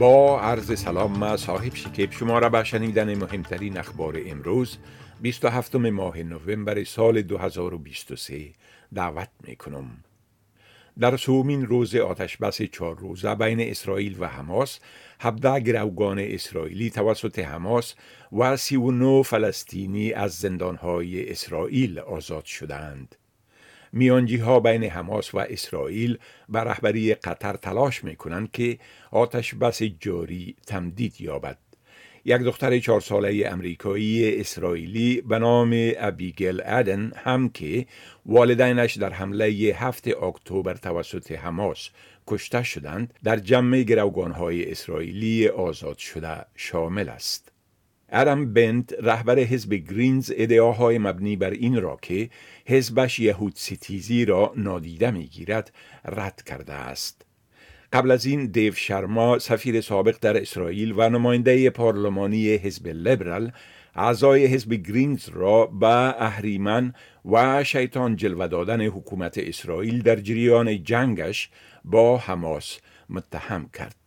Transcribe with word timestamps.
با 0.00 0.40
عرض 0.40 0.80
سلام 0.80 1.18
ما 1.18 1.36
صاحب 1.36 1.74
شکیب 1.74 2.12
شما 2.12 2.38
را 2.38 2.48
به 2.48 2.64
شنیدن 2.64 3.14
مهمترین 3.14 3.78
اخبار 3.78 4.18
امروز 4.26 4.78
27 5.20 5.74
ماه 5.74 6.18
نوامبر 6.18 6.84
سال 6.84 7.22
2023 7.22 8.50
دعوت 8.94 9.28
می 9.44 9.56
کنم. 9.56 9.90
در 11.00 11.16
سومین 11.16 11.66
روز 11.66 11.96
آتش 11.96 12.36
بس 12.36 12.62
چهار 12.62 12.98
روزه 12.98 13.34
بین 13.34 13.60
اسرائیل 13.60 14.16
و 14.18 14.26
حماس 14.26 14.78
17 15.20 15.60
گروگان 15.60 16.18
اسرائیلی 16.18 16.90
توسط 16.90 17.38
حماس 17.38 17.94
و 18.32 18.56
39 18.56 19.22
فلسطینی 19.22 20.12
از 20.12 20.32
زندانهای 20.32 21.30
اسرائیل 21.30 21.98
آزاد 21.98 22.44
شدند. 22.44 23.16
میانجی 23.92 24.36
ها 24.36 24.60
بین 24.60 24.84
حماس 24.84 25.34
و 25.34 25.38
اسرائیل 25.38 26.18
به 26.48 26.60
رهبری 26.60 27.14
قطر 27.14 27.52
تلاش 27.52 28.04
می 28.04 28.16
کنند 28.16 28.50
که 28.52 28.78
آتش 29.10 29.54
بس 29.54 29.82
جاری 29.82 30.56
تمدید 30.66 31.20
یابد. 31.20 31.58
یک 32.24 32.36
دختر 32.36 32.78
چهار 32.78 33.00
ساله 33.00 33.44
امریکایی 33.46 34.40
اسرائیلی 34.40 35.20
به 35.20 35.38
نام 35.38 35.92
ابیگل 35.98 36.62
ادن 36.64 37.12
هم 37.16 37.48
که 37.48 37.86
والدینش 38.26 38.96
در 38.96 39.12
حمله 39.12 39.46
هفت 39.76 40.08
اکتبر 40.22 40.74
توسط 40.74 41.32
حماس 41.32 41.88
کشته 42.26 42.62
شدند 42.62 43.14
در 43.24 43.36
جمع 43.36 43.84
های 44.32 44.70
اسرائیلی 44.70 45.48
آزاد 45.48 45.98
شده 45.98 46.46
شامل 46.56 47.08
است. 47.08 47.52
ادم 48.10 48.52
بنت 48.52 48.94
رهبر 49.02 49.38
حزب 49.38 49.74
گرینز 49.74 50.32
ادعاهای 50.36 50.98
مبنی 50.98 51.36
بر 51.36 51.50
این 51.50 51.80
را 51.80 51.98
که 52.02 52.30
حزبش 52.66 53.18
یهود 53.18 53.52
ستیزی 53.56 54.24
را 54.24 54.52
نادیده 54.56 55.10
می‌گیرد 55.10 55.72
رد 56.04 56.42
کرده 56.46 56.72
است. 56.72 57.22
قبل 57.92 58.10
از 58.10 58.26
این 58.26 58.46
دیو 58.46 58.74
شرما 58.74 59.38
سفیر 59.38 59.80
سابق 59.80 60.16
در 60.20 60.40
اسرائیل 60.40 60.94
و 60.96 61.08
نماینده 61.08 61.70
پارلمانی 61.70 62.54
حزب 62.54 62.88
لیبرال 62.88 63.52
اعضای 63.94 64.46
حزب 64.46 64.74
گرینز 64.74 65.28
را 65.28 65.66
به 65.66 66.22
اهریمن 66.22 66.94
و 67.24 67.64
شیطان 67.64 68.16
جلوه 68.16 68.48
دادن 68.48 68.80
حکومت 68.80 69.38
اسرائیل 69.38 70.02
در 70.02 70.16
جریان 70.16 70.82
جنگش 70.84 71.50
با 71.84 72.18
حماس 72.18 72.78
متهم 73.08 73.70
کرد. 73.74 73.99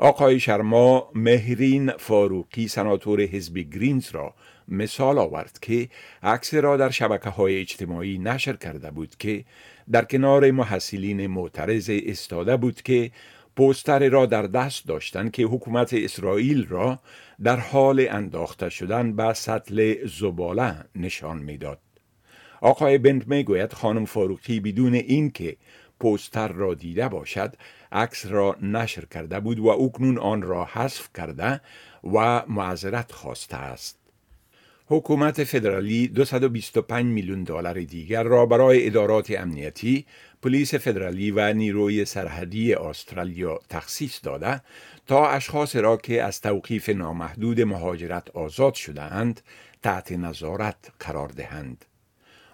آقای 0.00 0.40
شرما 0.40 1.10
مهرین 1.14 1.90
فاروقی 1.90 2.68
سناتور 2.68 3.20
حزب 3.20 3.58
گرینز 3.58 4.10
را 4.10 4.34
مثال 4.68 5.18
آورد 5.18 5.58
که 5.62 5.88
عکس 6.22 6.54
را 6.54 6.76
در 6.76 6.90
شبکه 6.90 7.30
های 7.30 7.60
اجتماعی 7.60 8.18
نشر 8.18 8.56
کرده 8.56 8.90
بود 8.90 9.16
که 9.16 9.44
در 9.92 10.04
کنار 10.04 10.50
محصلین 10.50 11.26
معترض 11.26 11.90
استاده 12.06 12.56
بود 12.56 12.82
که 12.82 13.10
پوستر 13.56 14.08
را 14.08 14.26
در 14.26 14.42
دست 14.42 14.86
داشتند 14.86 15.30
که 15.30 15.42
حکومت 15.42 15.94
اسرائیل 15.94 16.66
را 16.66 16.98
در 17.42 17.56
حال 17.56 18.06
انداخته 18.10 18.68
شدن 18.68 19.16
به 19.16 19.32
سطل 19.32 20.06
زباله 20.06 20.74
نشان 20.96 21.38
می‌داد. 21.38 21.80
آقای 22.60 22.98
بنت 22.98 23.28
می‌گوید 23.28 23.72
خانم 23.72 24.04
فاروقی 24.04 24.60
بدون 24.60 24.94
اینکه 24.94 25.56
پوستر 26.00 26.48
را 26.48 26.74
دیده 26.74 27.08
باشد 27.08 27.54
عکس 27.92 28.26
را 28.26 28.56
نشر 28.62 29.04
کرده 29.04 29.40
بود 29.40 29.58
و 29.58 29.68
اکنون 29.68 30.18
آن 30.18 30.42
را 30.42 30.64
حذف 30.64 31.08
کرده 31.16 31.60
و 32.14 32.42
معذرت 32.48 33.12
خواسته 33.12 33.56
است 33.56 33.98
حکومت 34.90 35.44
فدرالی 35.44 36.08
225 36.08 37.04
میلیون 37.04 37.44
دلار 37.44 37.80
دیگر 37.82 38.22
را 38.22 38.46
برای 38.46 38.86
ادارات 38.86 39.30
امنیتی، 39.30 40.06
پلیس 40.42 40.74
فدرالی 40.74 41.30
و 41.30 41.52
نیروی 41.52 42.04
سرحدی 42.04 42.74
استرالیا 42.74 43.58
تخصیص 43.68 44.20
داده 44.22 44.62
تا 45.06 45.28
اشخاص 45.28 45.76
را 45.76 45.96
که 45.96 46.22
از 46.22 46.40
توقیف 46.40 46.88
نامحدود 46.88 47.60
مهاجرت 47.60 48.30
آزاد 48.30 48.74
شدهاند 48.74 49.40
تحت 49.82 50.12
نظارت 50.12 50.76
قرار 51.00 51.28
دهند. 51.28 51.84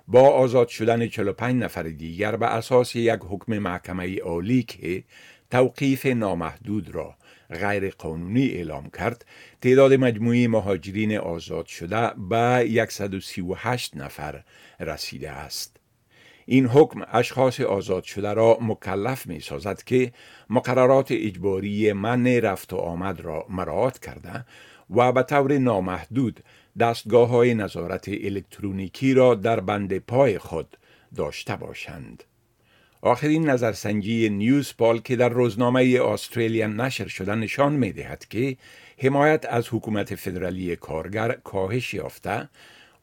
با 0.09 0.29
آزاد 0.29 0.69
شدن 0.69 1.09
45 1.09 1.63
نفر 1.63 1.83
دیگر 1.83 2.37
به 2.37 2.47
اساس 2.47 2.97
یک 2.97 3.21
حکم 3.29 3.59
محکمه 3.59 4.21
عالی 4.21 4.63
که 4.63 5.05
توقیف 5.51 6.07
نامحدود 6.07 6.95
را 6.95 7.15
غیر 7.51 7.91
قانونی 7.91 8.49
اعلام 8.49 8.91
کرد 8.91 9.25
تعداد 9.63 9.93
مجموعی 9.93 10.47
مهاجرین 10.47 11.19
آزاد 11.19 11.67
شده 11.67 12.11
به 12.29 12.87
138 12.91 13.97
نفر 13.97 14.45
رسیده 14.81 15.31
است. 15.31 15.84
این 16.47 16.67
حکم 16.67 17.03
اشخاص 17.13 17.61
آزاد 17.61 18.03
شده 18.03 18.33
را 18.33 18.59
مکلف 18.61 19.27
می 19.27 19.41
سازد 19.41 19.83
که 19.83 20.13
مقررات 20.51 21.09
اجباری 21.11 21.93
من 21.93 22.27
رفت 22.27 22.73
و 22.73 22.77
آمد 22.77 23.21
را 23.21 23.47
مراعات 23.49 23.99
کرده 23.99 24.45
و 24.91 25.13
به 25.13 25.23
طور 25.23 25.59
نامحدود 25.59 26.41
دستگاه 26.81 27.29
های 27.29 27.55
نظارت 27.55 28.09
الکترونیکی 28.09 29.15
را 29.15 29.35
در 29.35 29.61
بند 29.61 29.99
پای 29.99 30.39
خود 30.39 30.77
داشته 31.17 31.57
باشند. 31.57 32.25
آخرین 33.03 33.51
نظرسنجی 33.51 34.29
نیوز 34.29 34.75
پال 34.79 34.99
که 34.99 35.17
در 35.17 35.29
روزنامه 35.29 36.01
استرالیا 36.05 36.67
نشر 36.67 37.07
شده 37.07 37.35
نشان 37.35 37.73
می 37.73 37.93
دهد 37.93 38.29
که 38.29 38.57
حمایت 38.99 39.47
از 39.49 39.69
حکومت 39.71 40.15
فدرالی 40.15 40.77
کارگر 40.77 41.33
کاهش 41.33 41.95
یافته 41.95 42.49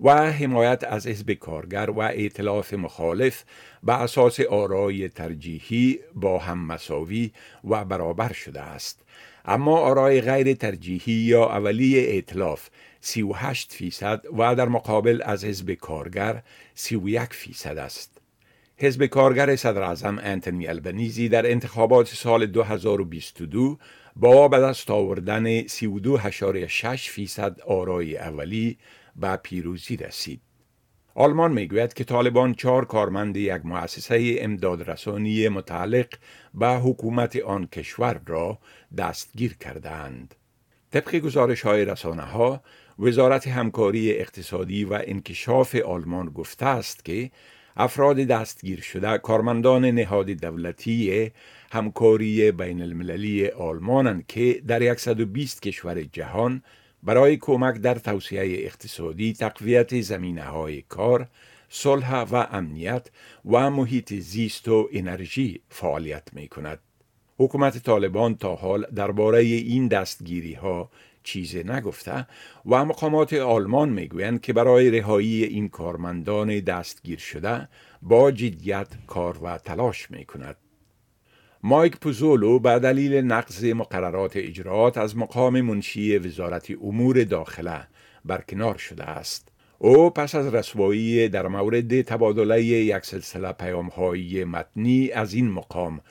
و 0.02 0.32
حمایت 0.32 0.84
از 0.84 1.08
حزب 1.08 1.32
کارگر 1.32 1.90
و 1.90 2.00
ائتلاف 2.00 2.74
مخالف 2.74 3.44
به 3.84 4.02
اساس 4.02 4.40
آرای 4.40 5.10
ترجیحی 5.10 6.00
با 6.16 6.38
هم 6.40 6.66
مساوی 6.66 7.32
و 7.64 7.86
برابر 7.86 8.34
شده 8.34 8.62
است. 8.62 9.06
اما 9.46 9.78
آرای 9.78 10.22
غیر 10.22 10.54
ترجیحی 10.54 11.14
یا 11.14 11.46
اولی 11.46 12.00
ائتلاف 12.00 12.70
38 13.02 13.74
فیصد 13.74 14.22
و 14.38 14.56
در 14.56 14.68
مقابل 14.68 15.22
از 15.26 15.46
حزب 15.46 15.72
کارگر 15.72 16.44
31 16.76 17.22
فیصد 17.32 17.78
است. 17.78 18.22
حزب 18.78 19.06
کارگر 19.06 19.56
صدر 19.56 19.82
اعظم 19.82 20.20
انتونی 20.24 20.68
البنیزی 20.68 21.30
در 21.30 21.52
انتخابات 21.52 22.08
سال 22.08 22.46
2022 22.46 23.78
با 24.16 24.48
به 24.48 24.60
دست 24.60 24.92
آوردن 24.92 25.62
32.6 25.62 26.96
فیصد 26.96 27.62
آرای 27.62 28.18
اولی 28.18 28.78
به 29.16 29.36
پیروزی 29.36 29.98
رسید. 29.98 30.42
آلمان 31.16 31.52
می‌گوید 31.52 31.94
که 31.94 32.04
طالبان 32.04 32.54
چهار 32.54 32.86
کارمند 32.86 33.38
یک 33.38 33.66
مؤسسه 33.66 34.36
امدادرسانی 34.40 35.48
متعلق 35.48 36.08
به 36.54 36.68
حکومت 36.68 37.36
آن 37.36 37.68
کشور 37.68 38.22
را 38.28 38.60
دستگیر 38.98 39.54
کردند. 39.54 40.36
طبق 40.92 41.16
گزارش 41.16 41.62
های 41.62 41.86
رسانه 41.86 42.22
ها، 42.22 42.64
وزارت 43.00 43.48
همکاری 43.48 44.12
اقتصادی 44.12 44.86
و 44.86 45.00
انکشاف 45.04 45.76
آلمان 45.76 46.26
گفته 46.26 46.66
است 46.66 47.06
که 47.06 47.32
افراد 47.78 48.18
دستگیر 48.18 48.82
شده 48.82 49.18
کارمندان 49.18 49.86
نهاد 49.86 50.30
دولتی 50.30 51.32
همکاری 51.72 52.52
بین 52.52 52.82
المللی 52.82 53.48
آلمانند 53.48 54.28
که 54.28 54.62
در 54.68 54.96
120 54.96 55.62
کشور 55.62 56.04
جهان 56.04 56.64
برای 57.04 57.38
کمک 57.38 57.76
در 57.76 57.96
توسعه 57.96 58.66
اقتصادی 58.66 59.34
تقویت 59.34 60.02
زمینه 60.02 60.44
های 60.44 60.82
کار، 60.82 61.28
صلح 61.70 62.22
و 62.22 62.36
امنیت 62.52 63.10
و 63.46 63.70
محیط 63.70 64.14
زیست 64.14 64.68
و 64.68 64.90
انرژی 64.92 65.62
فعالیت 65.70 66.34
می 66.34 66.48
کند. 66.48 66.80
حکومت 67.38 67.78
طالبان 67.78 68.36
تا 68.36 68.56
حال 68.56 68.86
درباره 68.96 69.40
این 69.40 69.88
دستگیری 69.88 70.54
ها 70.54 70.90
چیزی 71.24 71.64
نگفته 71.64 72.28
و 72.66 72.86
مقامات 72.86 73.34
آلمان 73.34 73.90
می‌گویند 73.90 74.42
که 74.42 74.54
برای 74.54 74.92
رهایی 74.92 75.44
این 75.44 75.70
کارمندان 75.70 76.59
دستگیر 76.59 77.20
شده 77.20 77.70
با 78.02 78.32
جدیت 78.32 78.88
کار 79.08 79.44
و 79.44 79.58
تلاش 79.58 80.12
می 80.12 80.26
کند. 80.26 80.58
مایک 81.63 81.97
پوزولو 81.97 82.59
به 82.59 82.79
دلیل 82.79 83.13
نقض 83.13 83.66
مقررات 83.66 84.37
اجرات 84.37 84.97
از 84.97 85.17
مقام 85.17 85.61
منشی 85.61 86.17
وزارت 86.17 86.72
امور 86.84 87.23
داخله 87.23 87.87
برکنار 88.25 88.78
شده 88.78 89.03
است. 89.03 89.47
او 89.78 90.09
پس 90.09 90.35
از 90.35 90.53
رسوایی 90.53 91.29
در 91.29 91.47
مورد 91.47 92.02
تبادله 92.02 92.63
یک 92.63 93.05
سلسله 93.05 93.52
پیام 93.52 93.87
های 93.87 94.43
متنی 94.43 95.11
از 95.11 95.34
این 95.34 95.52
مقام 95.52 96.02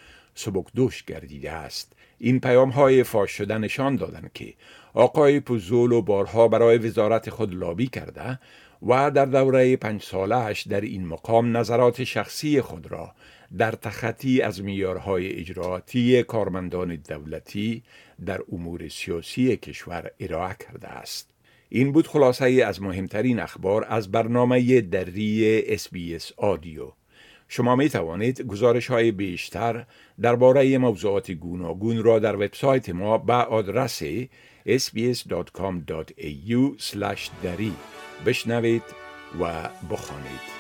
سبکدوش 0.40 1.04
گردیده 1.04 1.52
است. 1.52 1.92
این 2.18 2.40
پیام 2.40 2.70
های 2.70 3.02
فاش 3.02 3.30
شده 3.30 3.58
نشان 3.58 3.96
دادند 3.96 4.30
که 4.34 4.54
آقای 4.94 5.40
پوزولو 5.40 6.02
بارها 6.02 6.48
برای 6.48 6.78
وزارت 6.78 7.30
خود 7.30 7.54
لابی 7.54 7.86
کرده 7.86 8.38
و 8.82 9.10
در 9.10 9.24
دوره 9.26 9.76
پنج 9.76 10.02
سالش 10.02 10.66
در 10.66 10.80
این 10.80 11.06
مقام 11.06 11.56
نظرات 11.56 12.04
شخصی 12.04 12.60
خود 12.60 12.92
را 12.92 13.14
در 13.58 13.72
تخطی 13.72 14.42
از 14.42 14.62
میارهای 14.62 15.40
اجراعاتی 15.40 16.22
کارمندان 16.22 16.96
دولتی 16.96 17.82
در 18.26 18.40
امور 18.52 18.88
سیاسی 18.88 19.56
کشور 19.56 20.10
ارائه 20.20 20.56
کرده 20.60 20.88
است. 20.88 21.30
این 21.68 21.92
بود 21.92 22.06
خلاصه 22.06 22.64
از 22.66 22.82
مهمترین 22.82 23.40
اخبار 23.40 23.86
از 23.88 24.10
برنامه 24.10 24.80
دری 24.80 25.62
اس 25.68 26.32
آدیو. 26.36 26.92
شما 27.52 27.76
می 27.76 27.88
توانید 27.88 28.42
گزارش 28.42 28.86
های 28.86 29.12
بیشتر 29.12 29.86
درباره 30.20 30.78
موضوعات 30.78 31.30
گوناگون 31.30 32.02
را 32.02 32.18
در 32.18 32.36
وبسایت 32.36 32.90
ما 32.90 33.18
به 33.18 33.32
آدرس 33.32 34.02
sbs.com.au 34.66 36.12
دری 37.42 37.72
بشنوید 38.26 38.82
و 39.40 39.68
بخوانید. 39.90 40.59